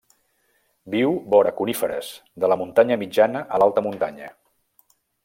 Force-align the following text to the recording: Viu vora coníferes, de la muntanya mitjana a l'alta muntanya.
Viu 0.93 1.11
vora 1.33 1.51
coníferes, 1.59 2.09
de 2.45 2.49
la 2.53 2.57
muntanya 2.63 2.97
mitjana 3.03 3.45
a 3.55 3.61
l'alta 3.65 3.85
muntanya. 3.89 4.31